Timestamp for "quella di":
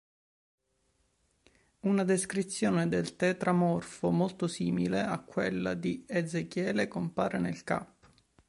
5.23-6.03